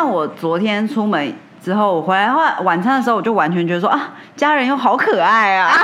[0.00, 5.76] 像我昨天出门之后，我回来后晚餐的时候，我就完全觉得说啊，家人又好可爱啊。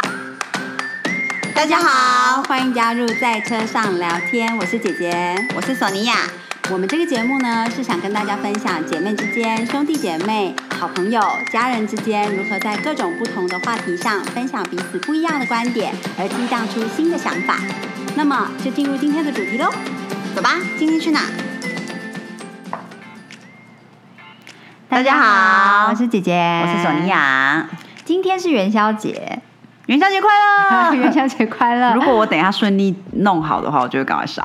[1.54, 6.14] 大家好，欢迎加入在车上聊天，我是姐姐，我是索尼娅。
[6.70, 11.20] 我们这个节目呢，是想跟大家分享姐妹之间、兄弟姐妹、好朋友、
[11.52, 17.58] 家人之间如何在各种不同的话题上分享彼此不一样的观点，而激荡出新的想法。
[18.16, 19.70] 那么就进入今天的主题喽，
[20.34, 21.20] 走吧，今天去哪？
[24.90, 27.64] 大家好，我是姐姐，我是索尼娅。
[28.04, 29.40] 今天是元宵节。
[29.86, 30.92] 元宵节快乐！
[30.98, 31.94] 元宵节快乐！
[31.94, 34.44] 如果我等一下顺利弄好的话，我就会赶快上。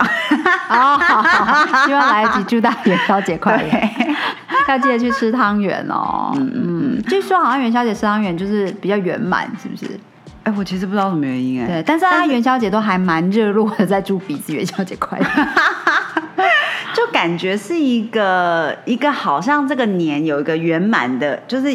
[0.70, 4.14] 哦，好，希望来得及祝大家元宵节快乐！
[4.70, 6.32] 要记得去吃汤圆哦。
[6.36, 10.00] 嗯嗯，据说好像元宵节吃汤圆就是比较圆满，是不是？
[10.44, 11.66] 哎，我其实不知道什么原因哎。
[11.66, 15.26] 对，但是大家元宵节都还蛮热络的，在祝彼此元宵节快乐。
[17.16, 21.74] 就感觉是一个一个好像这个年有一个圆满的，就是。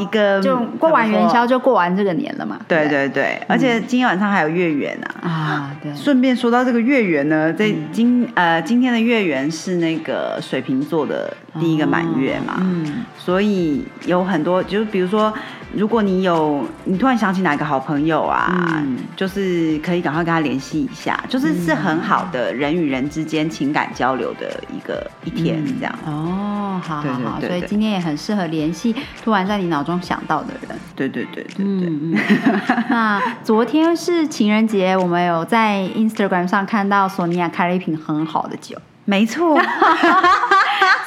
[0.00, 2.58] 一个就过完元宵就过完这个年了嘛。
[2.66, 5.28] 对对对，而且今天晚上还有月圆啊。
[5.28, 5.94] 啊，对。
[5.94, 12.56] 顺便说到这个月圆呢，在今呃今天的月圆是那个水瓶座的第一个满月嘛。
[12.60, 13.04] 嗯。
[13.18, 15.32] 所以有很多，就是比如说。
[15.76, 18.80] 如果你有，你突然想起哪个好朋友啊，
[19.16, 25.92] 就是可以赶快跟他联系一下，就是是很好的人与人之间情感交流的一个一天，这样。
[26.06, 28.94] 哦，好好好，所以今天也很适合联系
[29.24, 30.78] 突然在你脑中想到的人。
[30.94, 31.90] 对对对对对。
[32.88, 38.78] 那昨天是情人节，我们有在 Instagram 上看到索尼娅开了一瓶很好的酒。
[39.04, 39.58] 没错。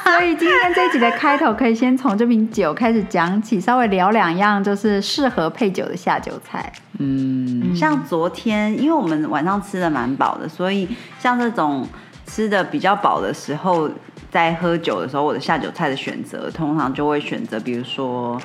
[0.04, 6.72] 所以今天这一集的开头可以先从这瓶酒开始讲起，稍微聊两样就是适合配酒的下酒菜。
[6.98, 10.88] 嗯，像昨天，因为我们晚上吃的蛮饱的，所以
[11.20, 11.86] 像这种
[12.26, 13.88] 吃的比较饱的时候，
[14.30, 18.40] 在喝酒的时候，我的下酒菜的选择通常就会选择，比如说，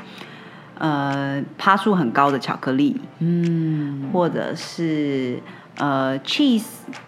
[0.77, 5.39] 呃，趴数很高的巧克力，嗯，或者是
[5.77, 6.63] 呃 cheese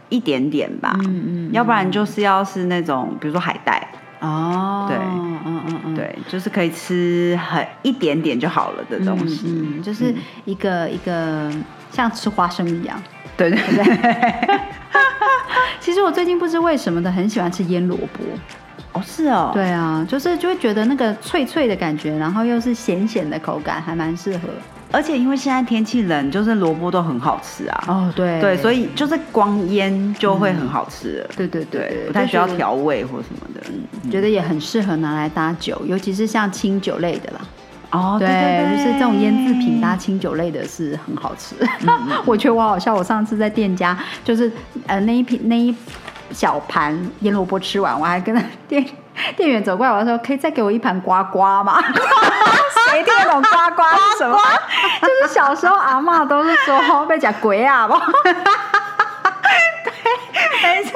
[0.10, 3.88] 一点点吧，嗯嗯，要不然就是要是那种，比如说海带。
[4.22, 10.16] 哦，对，嗯嗯嗯，对，就是可以吃很一点点就好了的东西，嗯，就是
[10.46, 11.52] 一个一个
[11.92, 13.00] 像吃花生一样，
[13.38, 14.60] 对对对。
[15.80, 18.24] 其实我最近不知为什么的很喜欢吃腌萝卜，
[18.94, 24.50] 哦，是哦，对啊，就是就会觉得那个脆脆的感觉，然后又是咸咸的口感，还蛮适合。
[24.92, 27.84] 而且因为现在天气冷，就是萝卜都很好吃啊。
[27.88, 31.26] 哦，对对，所以就是光腌就会很好吃。
[31.36, 33.62] 对对对，不太需要调味或什么的。
[33.70, 37.42] 嗯，觉得也很适合拿来搭酒，尤其是像清酒类的啦。
[37.92, 41.56] 哦，对对就是这种腌制品搭清酒类的是很好吃。
[42.26, 44.52] 我觉得我好笑，我上次在店家就是
[44.88, 45.76] 呃那一瓶那一
[46.32, 48.36] 小盘腌萝卜吃完，我还跟
[48.68, 48.86] 店。
[49.38, 51.82] 店员走过来，我说：“可以再给我一盘瓜瓜吗？”
[52.96, 54.40] 谁听得懂瓜瓜是什么？
[55.02, 57.94] 就是小时候阿妈都是说被讲鬼啊不？
[59.84, 59.92] 对，
[60.64, 60.94] 没错，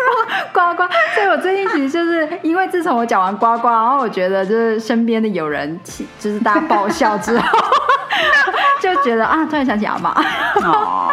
[0.53, 0.83] 呱呱。
[1.13, 7.59] 所以我最近其实就是因为自从我讲完呱呱，然后我觉得就是身边的有人起，就是大家爆笑之后，
[8.79, 10.11] 就觉得啊，突然想起阿妈。
[10.63, 11.11] 哦，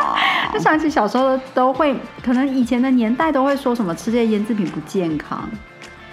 [0.52, 5.50] 就想起小时候都会，可能以前的年代都会说什么吃这些腌制品不健康。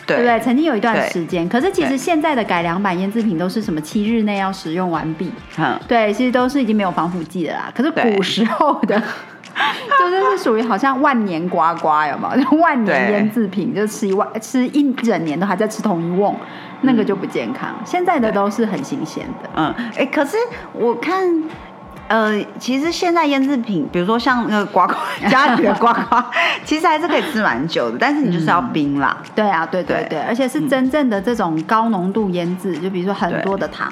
[0.06, 0.40] 对不对？
[0.40, 5.32] 曾经有一段时间，可是其实现在的改良版腌制品都是什么七日内要使用完毕。
[5.58, 7.72] 嗯，对，其实都是已经没有防腐剂了啦。
[7.74, 9.02] 可是古时候的，
[10.00, 12.34] 就是是属于好像万年瓜瓜，有吗？
[12.62, 16.36] 万年腌制品，就吃一万吃一整年都还在吃同一瓮，
[16.82, 17.70] 那个就不健康。
[17.86, 19.50] 现在的都是很新鲜的。
[19.56, 20.38] 嗯，哎，可是
[20.74, 21.44] 我看。
[22.08, 24.96] 呃，其实现在腌制品，比如说像那个瓜瓜
[25.30, 26.30] 家里的瓜瓜，
[26.64, 29.18] 其实还是可以吃蛮久的，但是你就是要冰啦。
[29.34, 33.92] 对啊，对对对，而且是真正的这种高浓度腌制，就比如说很多的糖，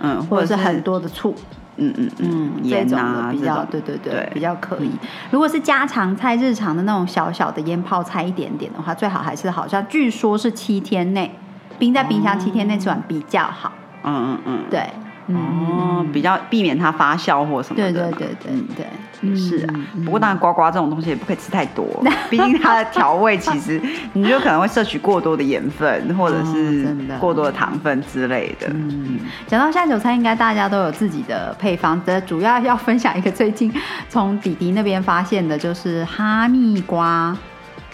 [0.00, 1.34] 嗯，或者是很多的醋，
[1.76, 4.90] 嗯嗯嗯，这种的比较，对对对，比较可以。
[5.30, 11.38] 如果是家常菜、日常的那种小小的腌泡菜一点点的话，最好还是好像据说是七天内
[11.78, 13.70] 冰在冰箱七天内吃完比较好。
[14.02, 14.88] 嗯嗯嗯，对。
[15.36, 17.92] 哦，比较避免它发酵或什么的。
[17.92, 18.86] 对对对对
[19.22, 19.74] 对，是啊。
[20.04, 21.86] 不过当然，瓜瓜这种东西也不可以吃太多，
[22.30, 23.80] 毕竟它的调味其实
[24.14, 28.66] 你就可能会摄取过多的盐分，或者是过多的糖分之类的。
[28.70, 32.00] 嗯，讲到下酒菜，应该大家都有自己的配方。
[32.04, 33.70] 的主要要分享一个最近
[34.08, 37.36] 从弟弟那边发现的，就是哈密瓜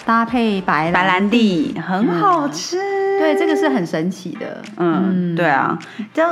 [0.04, 2.78] 搭配白白兰地，很好吃。
[3.18, 4.62] 对，这个是很神奇的。
[4.76, 5.76] 嗯，对啊，
[6.14, 6.22] 就。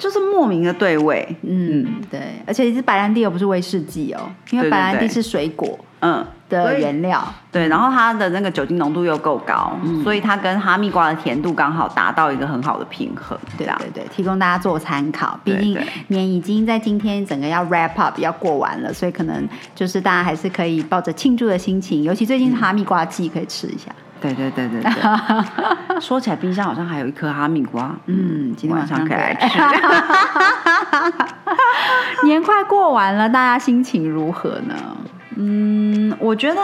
[0.00, 4.20] 就是莫名的对味，嗯，对，而且是白兰地，又不是威士忌哦，
[4.50, 7.22] 因为白兰地是水果，嗯，的原料。
[7.52, 13.38] 对，然后它的那个酒精浓度又够高，嗯所以它跟哈密瓜的甜度刚好达到一个很好的平衡。
[13.58, 15.38] 这样对对对，提供大家做参考。
[15.44, 23.94] 毕竟对对年已经在今天整个要 wrap up 要过完了，所以可能就是大家还是可以抱着庆祝的心情，尤其最近是哈密瓜季，可以吃一下。
[24.20, 24.92] 对对对对对。
[26.00, 29.58] 说起来，冰箱好像还有一颗哈密瓜，嗯，今天晚上可以来吃。
[32.26, 34.74] 年快过完了，大家心情如何呢？
[35.36, 36.60] 嗯，我觉得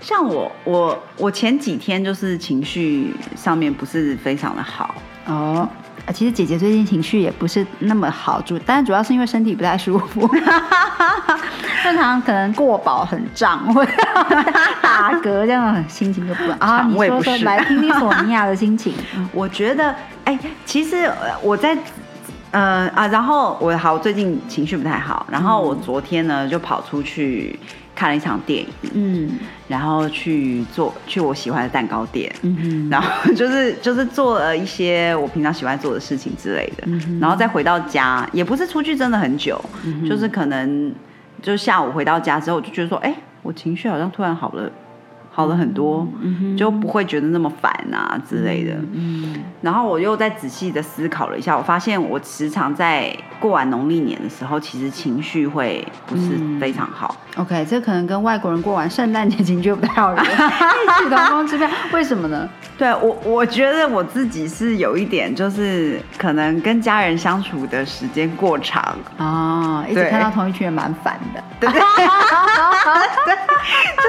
[0.00, 4.94] 像我我我前几天就是情绪上面不是非常的好，
[5.26, 5.68] 哦。
[6.06, 10.26] 呃其实姐姐最近情绪也不是那么好，主但主要是因为身体不太舒服，
[11.82, 13.92] 正常可能过饱很胀，或者
[14.80, 16.78] 打嗝这样，心情就不啊。
[16.80, 18.94] 肠你说说，来听听索尼娅的心情。
[19.32, 19.94] 我觉得
[20.24, 21.76] 哎、其实呃我在。
[22.52, 27.58] 呃啊，然后我好，我最近情绪不太好，然后我昨天呢就跑出去
[27.96, 29.30] 看了一场电影，嗯。
[29.66, 32.88] 然后去做去我喜欢的蛋糕店，嗯哼。
[32.88, 39.60] 然后 就是就是做了一些我平常喜欢做的事情之类的，嗯然后再回到家，也不是出去真的很久，
[40.08, 40.94] 就是可能
[41.42, 43.12] 就下午回到家之后，我就觉得说，哎，
[43.42, 44.70] 我情绪好像突然好了，
[45.32, 46.06] 好了很多，
[46.56, 48.74] 就不会觉得那么烦啊之类的。
[48.92, 57.14] 嗯然后我又再仔细的思考了一下，我发现我时常在过完农历年的时候，其实情绪会不是非常好。
[57.36, 61.68] ，OK，这可能跟外国人过完圣诞节情绪不太好有异曲同工之妙。
[61.92, 62.48] 为什么呢？
[62.78, 71.42] 对我，我觉得我自己是有一点，就是可能跟家人相处的时间过长，哦，一直看到同一群人蛮烦的。
[71.58, 71.82] 对 对，就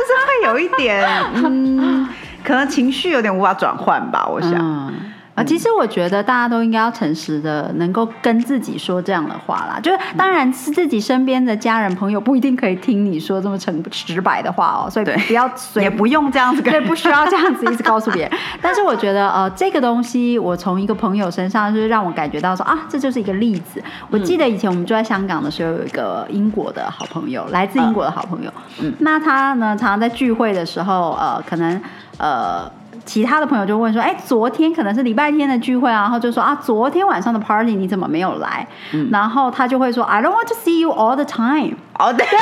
[0.03, 2.07] 是会有一点，嗯，
[2.43, 4.53] 可能情绪有点无法转换吧，我想。
[4.55, 4.93] 嗯
[5.37, 9.79] 啊，其实我觉得大家都应该要诚实的，能够跟自己说这样的话啦。
[9.79, 18.31] 就是当然是自己身边的家人朋友不一定可以听你说这么诚直白的话哦，所以不要随也不用这样子跟对，不需要这样子一直告诉别人。
[18.59, 23.79] 但是我觉得，呃，这个东西我从一个朋友身上，就是让我感觉到说啊，这就是一个例子。
[24.09, 28.51] 我记得以前我们住在香港的时候，有一个英国的好朋友，来自英国的好朋友。
[28.81, 31.79] 嗯那他呢，常常在聚会的时候，呃，可能
[32.17, 32.71] 呃。
[33.07, 42.27] 其他的朋友就问说：“哎，昨天可能是礼拜天的聚会啊，然后就说啊，昨天晚上的 party 你怎么没有来？”嗯然后他就会说：“I don't want to see you all the time。”哦，对，对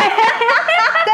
[1.05, 1.13] 对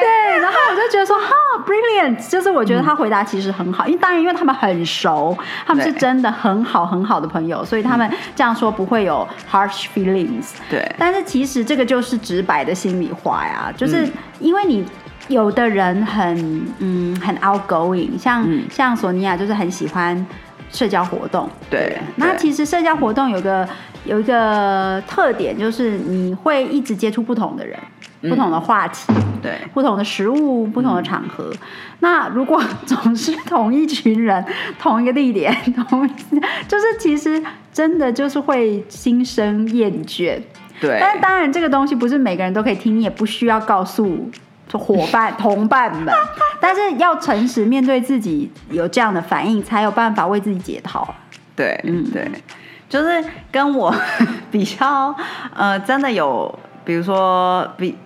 [0.00, 1.26] 对，然后我就觉得说哈
[1.66, 5.36] ，brilliant，就是我觉得他回答其实很好，因为当然因为他们很熟，
[5.66, 10.52] 他们是真的很好很好的朋友，所以他们这样说不会有 harsh feelings。
[10.70, 14.86] 对但是其实这个就是直白的心里话呀，就是嗯因为你。
[15.32, 18.62] 有的人很嗯很 outgoing，像、嗯。
[18.70, 20.26] 像索尼娅就是很喜欢
[20.70, 23.68] 社交活动，对对那其实社交活动有个
[24.04, 27.78] 有一个特点，就是你会一直接触不同的人，
[28.22, 29.12] 不同的话题，
[29.42, 31.52] 对，不同的食物、不同的场合。
[32.00, 34.42] 那如果总是同一群人、
[34.78, 35.54] 同一个地点、
[35.88, 36.08] 同
[36.66, 37.42] 就是其实
[37.72, 40.40] 真的就是会心生厌倦。
[40.80, 44.30] 对，但当然，这个东西不是每个人都可以听，你也不需要告诉
[44.78, 46.14] 伙伴、同伴们。
[46.60, 51.14] 但是要诚实面对自己有这样的反应，才有办法为自己解套。
[51.56, 52.30] 对，嗯对，
[52.88, 53.92] 就是跟我
[54.50, 55.14] 比较，
[55.54, 57.98] 呃，真的有，比如说比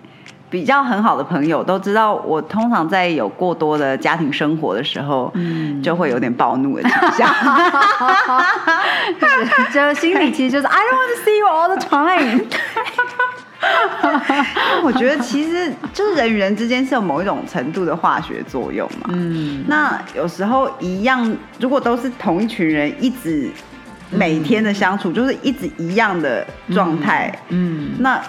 [0.49, 7.29] 比较很好的朋友都知道，我通常在有过多的家庭生活的时候，嗯就会有点暴怒的倾向。
[9.71, 12.43] 就心里其实就是 I don't want to see you all the time。
[14.83, 19.09] 我觉得其实就是人与人之间是有某一种程度的化学作用嘛。
[19.13, 23.49] 嗯，那有时候一样，如果都是同一群人，一直
[24.09, 28.21] 每天的相处，就是一直一样的状态，嗯，那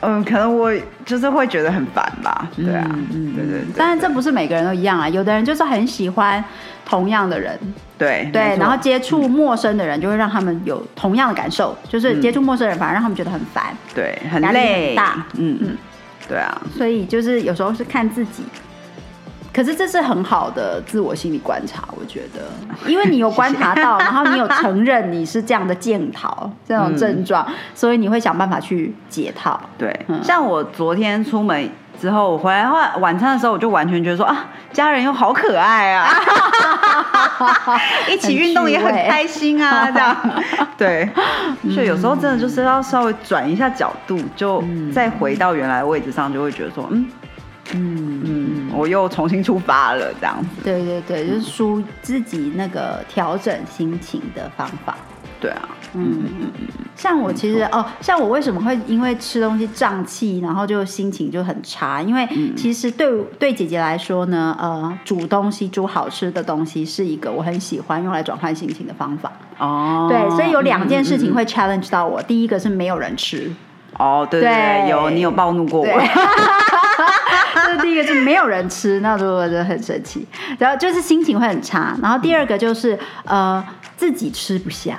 [0.00, 0.72] 嗯，可能我
[1.04, 2.48] 就是会觉得很烦吧。
[2.54, 6.42] 对啊，嗯对对对，但是这不是每个人都一样啊，有的人就是很喜欢
[6.88, 7.58] 同样的人，
[7.98, 14.94] 对，对然后接触陌生的人就会让他们有同样的感受，就是接触陌生人反而让他们觉得很烦，对很累。
[14.94, 15.26] 大。
[15.34, 15.76] 嗯嗯。
[16.26, 18.42] 对啊，所以就是有时候是看自己。
[19.50, 22.42] 可是这是很好的自我心理观察，我觉得，
[22.88, 29.58] 因为你有观察到，然后你有承认你是这样的检讨这种症状，所以你会想办法去解套。
[29.76, 30.22] 对，嗯。
[30.22, 31.68] 像我昨天出门
[32.00, 36.08] 之后，我回来后来晚餐的时候，我就完全觉得说啊，家人又好可爱啊，
[38.08, 40.16] 一起运动也很开心啊，这样。
[40.78, 41.08] 对，
[41.74, 44.62] 所以有时候真的就是要稍微转一下角度，就
[44.92, 47.10] 再回到原来的位置上，就会觉得说，嗯
[47.72, 50.62] 嗯嗯，我又重新出发了，这样子。
[50.62, 54.96] 对对对，就是舒自己那个调整心情的方法。
[55.40, 56.66] 对啊，嗯嗯嗯。
[56.94, 62.02] 像我其实哦，像我为什么会因为吃东西胀气，然后就心情就很差？
[62.02, 69.30] 因为其实对对姐姐来说呢，呃，煮东西煮好吃的东西是一个我很喜欢用来转换心情的方法。
[69.58, 72.20] 哦，对，所以有两件事情会 challenge 到我。
[72.22, 73.50] 第一个是没有人吃。
[73.96, 75.86] 哦，对对对，有你有暴怒过我。
[77.66, 80.26] 这第一个是没有人吃，那我就很生气。
[80.58, 81.96] 然后就是心情会很差。
[82.00, 83.64] 然后第二个就是呃，
[83.96, 84.98] 自己吃不下。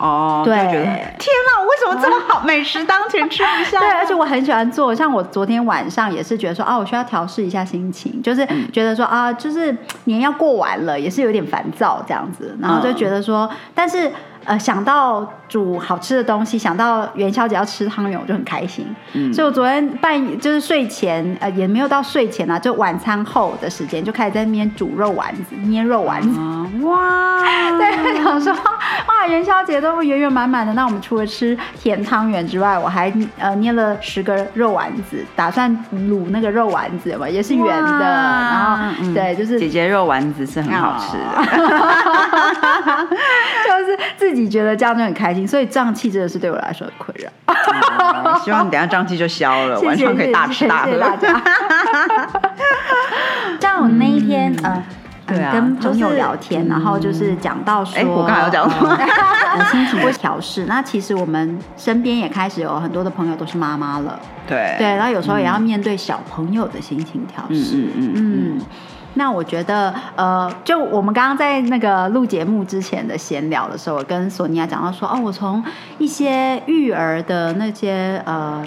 [0.00, 3.78] 哦，对，天哪，我为什么这么好美食当前吃不下？
[3.80, 14.10] 对，而且我很喜欢做，像我昨天晚上也是觉得说啊，我需要调试一下心情，就是觉得说啊，就是年要过完了，也是有点烦躁这样子，然后就觉得说，但是。
[14.44, 18.86] 呃，想到煮好吃的东西，想到元宵节要吃汤圆，我就很开心。
[19.12, 26.40] 嗯，所以我昨天半夜就是睡前，呃，也没有到睡前啊，就晚餐后的时间，就开始在那边煮肉丸子、捏肉丸子。
[26.84, 27.42] 哇，
[27.78, 30.72] 对，想说哇，元宵节都圆圆满满的。
[30.74, 37.98] 那我们除了吃甜汤圆之外，我还呃捏了十个肉丸子，打算卤那个肉丸子嘛，也是圆的。
[38.00, 41.42] 然后对，就是姐姐肉丸子是很好吃的，
[43.66, 44.40] 就是自己。
[44.42, 47.28] 你觉得这样就很开心，所以胀气真的是对我来说很困扰。
[48.38, 50.92] 希望你等下胀气就消了， 完全可以大吃大喝。
[53.60, 54.82] 像我那一天，呃，
[55.52, 58.96] 跟朋友聊天，然后就是讲到说，我刚才有讲什么？
[59.70, 60.64] 心情会调试。
[60.66, 67.76] 那其实我们身边也开始有很多的朋友都是妈妈了，对对，然后有时候也要面对小朋友的心情调试。
[67.76, 68.60] 嗯嗯嗯。
[69.14, 75.62] 那我觉得，呃，就我们刚刚在那个录节目之前的闲聊的时候，我跟索尼娅讲到说，哦，我从
[75.98, 78.64] 一些育儿的那些呃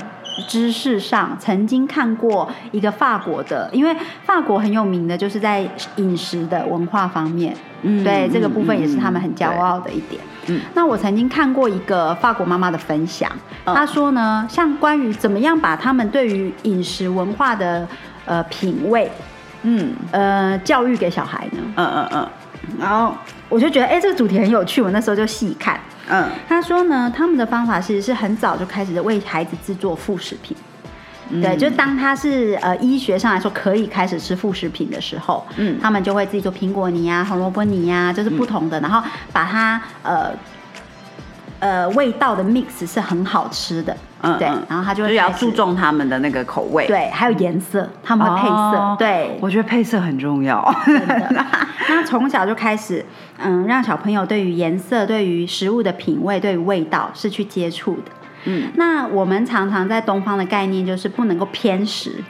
[0.47, 3.95] 知识上，曾经看过一个法国的，因为
[4.25, 10.21] 法国很有名的就是在饮食的文化方面，嗯，对这个部分也是他们很骄傲的一点。
[10.47, 13.31] 嗯，那我曾经看过一个法国妈妈的分享，
[13.63, 17.87] 她说呢，像关于怎么样把他们对于饮食文化的
[18.25, 19.09] 呃品味。
[19.63, 21.59] 嗯，呃，教育给小孩呢？
[21.75, 22.29] 嗯嗯嗯。
[22.79, 23.15] 然后
[23.49, 24.81] 我就觉得，哎，这个主题很有趣。
[24.81, 25.79] 我那时候就细看。
[26.07, 26.29] 嗯。
[26.47, 30.55] 他说呢，他们的方法其实是很早就开始为孩子制作副食品。
[31.41, 39.01] 对，就当他是呃医学上来说可以开始吃副食品的时候，嗯，他们就会自己做苹果泥呀、红萝卜泥呀，就是不同的，然后
[39.31, 40.31] 把它呃。
[41.63, 50.61] 呃，味道的 mix 是很好吃的，嗯，对，然后他就就要注重他们的那个口味，对，还有颜色，他们会配色，对，我觉得配色很重要。
[51.87, 53.05] 那从小就开始，
[53.37, 58.11] 嗯，让小朋友对于颜色、对于食物的品味、对于味道是去接触的，
[58.43, 62.21] 嗯，那我们常常在东方的概念就是不能够偏食。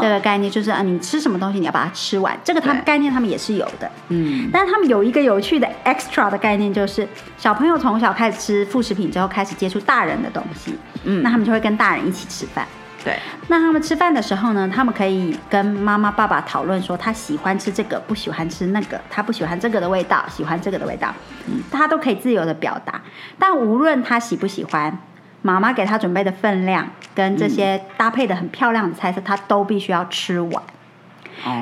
[0.00, 10.74] 这个概念就是啊，你吃什么东西你要把它吃完，这个他们概念他们也是有的，嗯，但是他们有一个有趣的 extra 的概念，就是小朋友从小开始吃副食品之后，开始接触大人的东西，
[11.04, 12.64] 嗯，那他们就会跟大人一起吃饭，
[13.04, 21.12] 对，那他们吃饭的时候呢，他们可以跟妈妈爸爸讨论说，他喜欢吃这个，不喜欢吃那个，他不喜欢这个的味道，喜欢这个的味道，
[21.48, 23.00] 嗯，他都可以自由的表达，
[23.38, 24.96] 但无论他喜不喜欢。
[25.42, 30.62] 妈妈给他准备的分量跟这些搭配的很漂亮的菜色，他都必须要吃完，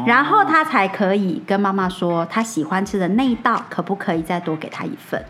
[0.07, 5.25] 然后他才可以跟妈妈说他喜欢吃的那一道可不可以再多给他一份。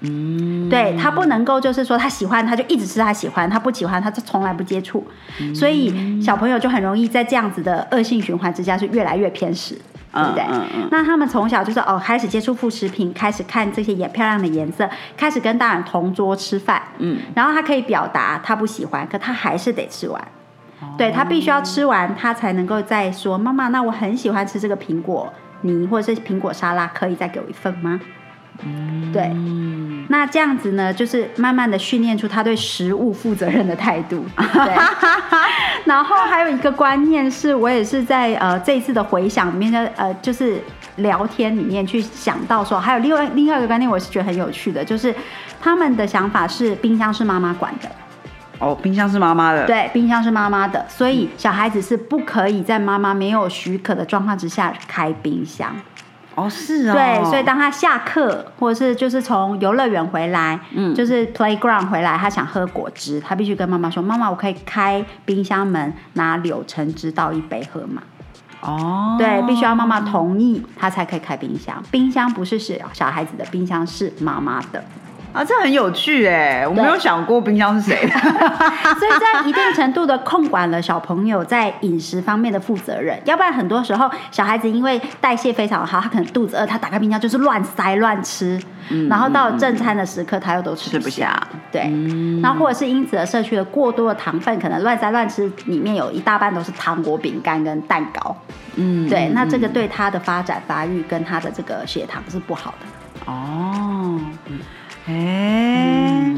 [0.00, 5.06] 嗯，对他不能够就是说他喜欢他就一直吃他喜欢，他不喜欢他就从来不接触，
[5.54, 9.80] 所以小朋友就很容易在这样子的恶性循环之下是越来越偏食。
[10.16, 10.88] 对不对？
[10.90, 16.82] 那他们从小就是哦，开始接触副食品，开始看这些颜漂亮的颜色，开始跟大人同桌吃饭。
[16.98, 20.28] 嗯，然后他可以表达他不喜欢，可他还是得吃完。
[20.98, 25.32] 对他必须要吃完，他才能够再说妈妈，那我很喜欢吃这个苹果
[25.62, 28.00] 泥或者是苹果沙拉，可以再给我一份吗？
[28.64, 29.30] 嗯，对。
[30.08, 34.24] 那这样子呢，就是慢慢的训练出他对食物负责任的态度。
[34.36, 34.74] 对。
[35.84, 40.60] 然后还有一个观念是，我也是在呃这一次的回想里面的呃，就是
[40.96, 45.14] 聊天里面去想到说，还有另外另外一个观念，我是觉得很有趣的，就是
[45.60, 47.88] 他们的想法是冰箱是妈妈管的。
[48.58, 49.66] 哦，冰箱是妈妈的。
[49.66, 55.74] 对，冰箱是妈妈的，所以小孩子是不可以在妈妈没有许可的状况之下开冰箱。
[56.36, 68.02] 哦，是啊，对，所以当他下课或者是就是从游乐园回来，嗯，就是 playground 回来，他想喝果汁，他必须跟妈妈说：“妈妈，我可以开冰箱门拿柳橙汁倒一杯喝吗？”
[68.60, 71.82] 哦，对，必须要妈妈同意，他才可以开冰箱。
[71.90, 74.84] 冰箱不是小小孩子的冰箱，是妈妈的。
[75.36, 78.06] 啊，这很有趣哎，我没有想过冰箱是谁。
[78.06, 78.12] 的。
[78.98, 88.58] 所以在一定程度的控管了小朋友在饮食方面的负责任，要不然很多时候小孩子因为代谢非常好，他可能肚子饿，他打开冰箱就是乱塞乱吃，
[89.10, 91.38] 然后到正餐的时刻他又都吃不下，
[91.70, 91.82] 对，
[92.42, 98.34] 然后或者是因此而摄取了过多的糖分，可能乱塞乱吃，里面有一大半都是糖果、饼干跟蛋糕，
[98.76, 102.86] 嗯，对，那这个对他的发展发育跟他的这个血糖是不好的。
[103.26, 104.18] 哦，
[105.06, 106.34] 哎，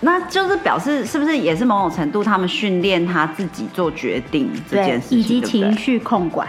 [0.00, 6.46] 那就是表示是不是也是某种程度他们训练他自己做决定这件事情，以及情绪控管。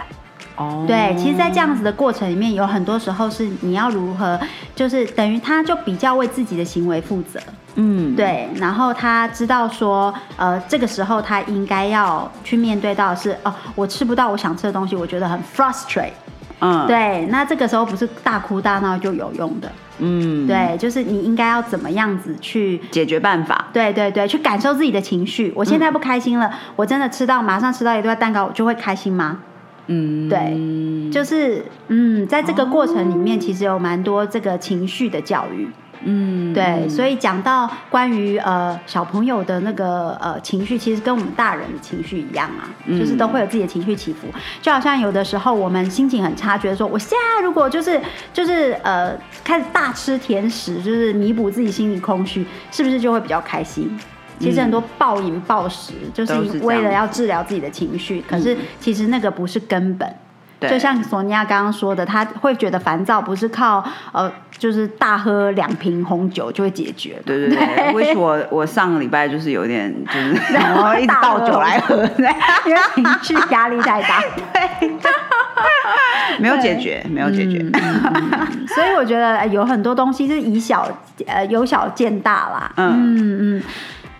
[0.56, 4.38] 哦，对，其实，在这样子的过程里面，有很多时候是你要如何，
[4.72, 7.40] 就是等于他就比较为自己的行为负责。
[7.74, 16.12] 嗯，对，然后他知道说，呃，这个时候他应该要去面对到是，哦，我吃不到我想吃的东西，我觉得很 frustrate。
[16.64, 19.70] 嗯，对，那这个时候不是大哭大闹就有用的。
[19.98, 23.66] 嗯，对，就是你应该要怎么样子去解决办法？
[23.72, 25.52] 对对对，去感受自己的情绪。
[25.54, 29.40] 我现在不开心了，我真的吃到马上吃到一块蛋糕，我就会开心吗？
[29.86, 35.68] 嗯，对，就是嗯，在这个过程里面，其实有蛮多这个情绪的教育。
[36.04, 44.28] 嗯，对，所以讲到关于呃小朋友的那个呃情绪，其实跟我们大人的情绪一样啊，就是都会有自己的情绪起伏。
[44.60, 48.00] 就好像有的时候我们心情很差，觉得说我现在如果就是
[48.32, 53.90] 就是呃开始大吃甜食，就是弥补自己心里空虚，是不是就会比较开心？
[54.40, 60.14] 其实很多暴饮暴食，就是为了要治疗自己的情绪，可是其实那个不是根本。
[60.68, 67.20] 就像索尼娅刚刚说的，他会觉得烦躁不是靠呃，就是大喝两瓶红酒就会解决。
[67.24, 71.96] 对对对，为什我我上个礼拜就是有点就是 然后一直倒酒来喝，
[72.66, 74.22] 因为情绪压力太大。
[74.52, 74.90] 对，
[76.38, 77.64] 没有解决，没有解决。
[78.68, 80.88] 所以我觉得有很多东西是以小
[81.26, 82.72] 呃由小见大啦。
[82.76, 83.62] 嗯嗯。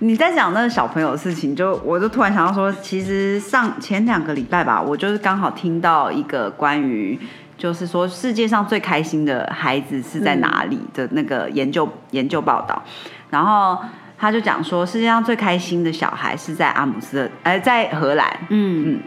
[0.00, 7.18] 你在讲那个小朋友的事情，就我就突然想到说，其实上前两个礼拜吧，我就是刚好听到一个关于，
[7.56, 12.82] 就是说世界上最开心的孩子是在哪里的那个研究研究报道，
[13.30, 13.78] 然后
[14.18, 18.94] 他就讲说，世界上最开心的小孩是在阿姆斯特，呃，在荷兰，嗯。
[18.94, 19.00] 嗯。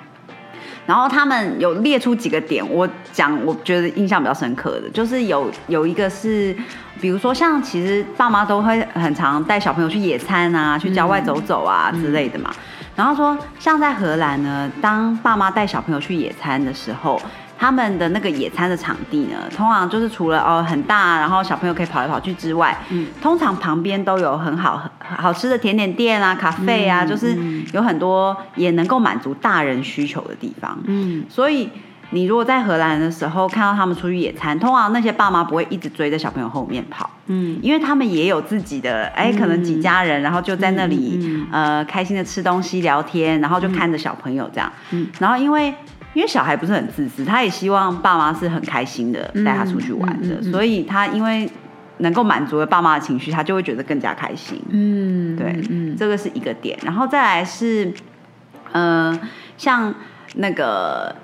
[0.87, 6.55] 然后他们有列出几个点，我讲我觉得印象比较深刻的，就是有有一个是，
[6.99, 12.49] 比如说像其实爸妈都会很常带小朋友去野餐啊，去郊外走走啊之类的嘛。
[12.95, 17.21] 然后说像在荷兰呢，当爸妈带小朋友去野餐的时候。
[17.59, 27.35] 他们的那个野餐的场地呢，通常就是除了哦很大，然后小朋友可以跑来跑去之外，嗯，通常旁边都有很好好吃的甜点店啊、咖啡啊，就是
[27.73, 30.77] 有很多也能够满足大人需求的地方。
[30.85, 31.69] 嗯，所以
[32.11, 45.73] 你如果在荷兰的时候看到他们出去野餐，通常那些爸妈不会一直追在小朋友后面跑，嗯，因为他们也有自己的哎，可能几家人，然后就在那里呃开心的吃东西聊天，然后就看着小朋友这样，嗯，然后因为。
[46.17, 51.47] 因为小孩不是很自私，他也希望爸妈是很开心的带他出去玩的，所以他因为
[51.99, 54.59] 能够满足了爸妈的情绪，他就会觉得更加开心。
[54.71, 56.75] 嗯，对，嗯，这个是一个点。
[56.83, 57.93] 然后再来是，
[58.71, 59.15] 呃，
[59.59, 59.93] 像
[60.37, 61.15] 那个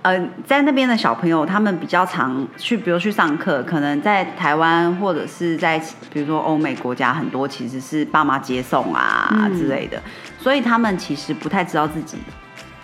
[0.00, 5.78] 呃，在那边的小朋友，他们比较常去，比如去上课，可能在台湾或者是在
[6.10, 10.00] 比如说欧美国家，很多其实是爸妈接送啊之类的，
[10.40, 12.16] 所以他们其实不太知道自己。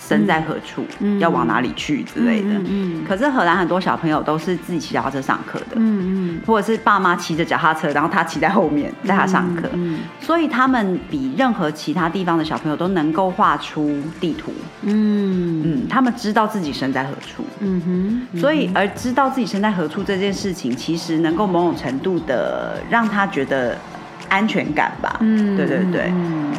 [0.06, 0.84] 身在何处，
[1.18, 2.48] 要往哪里去之类的。
[2.68, 5.76] 嗯可是荷兰很多小朋友都是自己骑脚踏车上课的。
[5.76, 6.40] 嗯嗯。
[6.46, 9.68] 或者是爸妈骑着脚踏车，然后他骑在后面带他上课。
[9.72, 10.00] 嗯。
[10.20, 14.52] 所以他们比任何其他地方的小朋友都能够画出地图。
[14.82, 15.88] 嗯嗯。
[15.88, 17.44] 他们知道自己身在何处。
[17.60, 18.40] 嗯哼。
[18.40, 23.76] 所以而知道自己身在何处这件事情，其实能够某种程度的让他觉得
[24.28, 25.16] 安全感吧。
[25.20, 25.56] 嗯。
[25.56, 26.12] 对对对。
[26.14, 26.52] 嗯。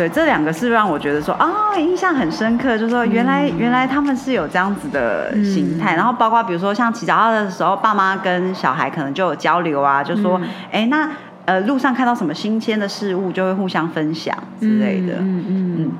[0.00, 10.40] 对，这两个是让我觉得说啊，印象很深刻，就是说原来原来他们是有这样子的形态，然后包括比如说像骑脚踏的时候，爸妈跟小孩可能就有交流啊，就说
[10.72, 11.06] 哎，那
[11.44, 15.74] 呃路上看到什么新鲜的事物，就会互相分享之类的，嗯嗯。
[15.80, 15.90] 嗯，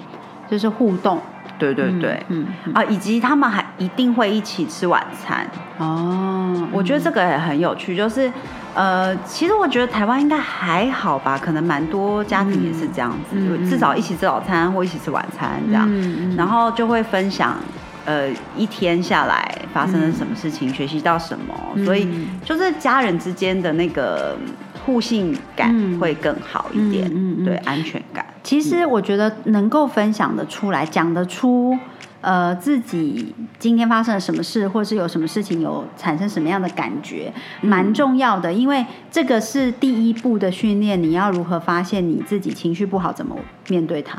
[0.50, 1.18] 就是互动。
[1.60, 5.46] 对对对，嗯啊，以及他们还一定会一起吃晚餐。
[5.78, 6.66] 哦。
[6.72, 8.30] 我觉得这个也很有趣，就是
[8.74, 13.36] 呃，其实我觉得台湾应该还好吧，可能蛮多家庭也是这样子，
[13.68, 15.88] 至少一起吃早餐或一起吃晚餐这样，
[16.36, 17.56] 然后就会分享
[18.04, 22.08] 呃一天下来发生了什么事情，学习到什么，所以
[22.44, 24.36] 就是家人之间的那个
[24.84, 27.10] 互信感会更好一点，
[27.44, 28.09] 对安全感。
[28.50, 31.78] 其实我觉得能够分享的出来，讲得出
[32.20, 43.36] 呃自己今天发生了什么事，或是有什么事情有产生什么样的感觉，蛮重要的，因为这个是第一步的训练，你要如何发现你自己情绪不好，怎么
[43.68, 44.18] 面对它。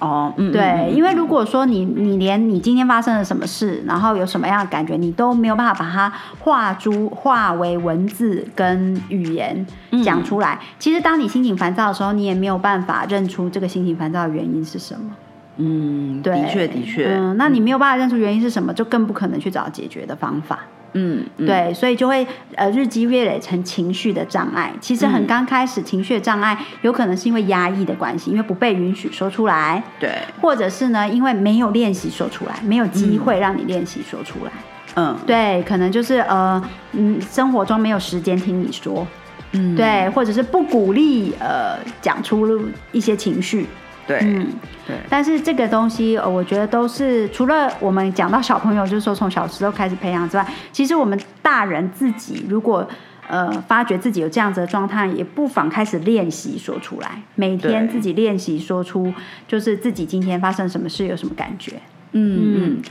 [0.00, 9.66] 哦，嗯，对，嗯因为如果说你你连你今天发生了什么事，然后有什么样的感觉，你都没有办法把它化诸化为文字跟语言
[10.02, 10.58] 讲出来。
[10.78, 15.10] 其实当你心情烦躁的时候，你也没有办法认出这个心情烦躁的原因是什么。
[15.58, 20.60] 嗯，对，的确的确，嗯，那你没有办法认出原因是什么，就更不可能去找解决的方法。
[20.92, 24.72] 嗯，嗯，对，所以就会呃日积月累成情绪的障碍。
[24.80, 29.82] 其实很刚开始，情绪的障碍有可能是因为压抑的关系，因为不被允许说出来。
[29.98, 34.52] 对，或者是呢，因为没有练习说出来，没有机会让你练习说出来。
[34.96, 36.60] 嗯，对，可能就是呃，
[36.92, 39.06] 嗯，生活中没有时间听你说，
[39.52, 43.66] 嗯，对，或者是不鼓励呃讲出一些情绪，
[44.10, 44.46] 对，嗯。
[44.86, 52.88] 对，但是这个东西，呃，我觉得都是除了我们讲到小朋友，就是说从小时候开始培养之外，其实我们大人自己如果
[53.28, 59.12] 呃发觉自己有这样子的状态，也不妨开始练习说出来，每天自己练习说出，
[59.46, 61.74] 就是自己今天发生什么事，有什么感觉。
[62.12, 62.82] 嗯嗯，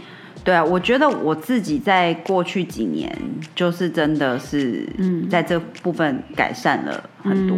[0.45, 3.13] 对啊，我觉得我自己在过去几年，
[3.53, 7.57] 就是真的是嗯在这部分改善了很多，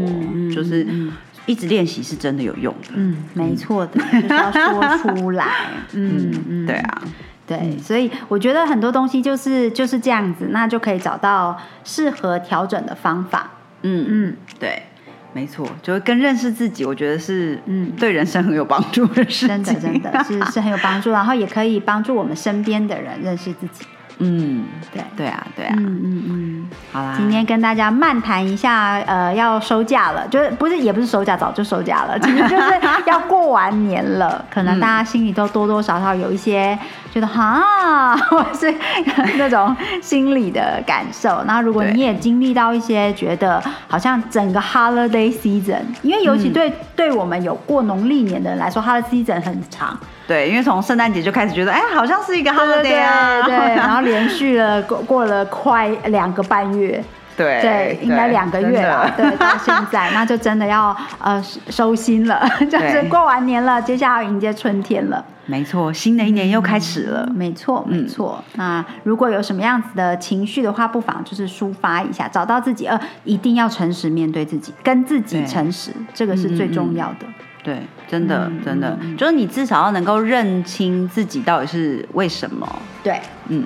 [0.51, 0.87] 就是
[1.45, 2.89] 一直练习是真的有用的。
[2.95, 5.47] 嗯，没错的， 就是要说出来。
[5.93, 7.01] 嗯嗯，对啊，
[7.47, 13.49] 对，所以我觉得很多东西就是就是这样子，那就可以找到适合调整的方法。
[13.83, 14.83] 嗯嗯，对，
[15.33, 19.63] 没错，就是跟认识自己，我觉得是嗯对人生很有帮助的事情。
[19.63, 23.85] 真的真的是是很有帮助，然后也可以帮助我们身边的人认识自己。
[24.23, 26.69] 嗯，对，对啊，对啊，嗯嗯嗯。
[26.93, 36.77] 好啦，今天跟大家漫谈一下，呃，要收假了，就是不是也不是收假，早就收假了，其实就是要过完年了，可能大家心里都多多少少有一些
[37.11, 38.73] 觉得哈，或是
[39.37, 41.43] 那种心理的感受。
[41.45, 57.03] 那如果你也经历到一些觉得好像整个 holiday season，因为尤其对、对我们有过农历年的人来说，holiday season 很长，对，因为从圣诞节就开始觉得，哎，好像是一个 holiday 啊，对，然后连续了过过了快两个半月。
[57.37, 65.23] 对对，应该两个月了，对，到现在，那就真的要 呃收收心了，就是对过完年了，接下来要迎接春天了。
[65.45, 67.27] 没错，新的一年又开始了。
[67.33, 68.43] 没错，没错。
[68.55, 77.25] 那如果有什么样子的情绪的话，不妨就是抒发一下，找到自己，呃，一定要诚实面对自己，跟自己对诚实，这个是最重要的。
[77.63, 82.67] 对，真的，嗯真的，就是你至少要能够认清自己到底是为什么，
[83.03, 83.65] 对，嗯，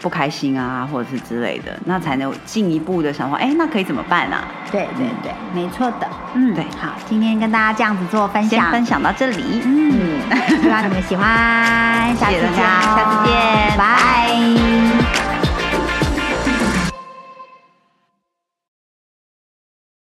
[0.00, 4.44] 不开心啊，或者是之类的，那才能进一步的想说，哎，那可以怎么办啊？
[4.70, 6.08] 对，对，对，没错的。
[6.34, 10.18] 嗯，对好，今天跟大家这样子做分享，先分享到这里，嗯，
[10.60, 15.21] 希望你们喜欢，下次见拜。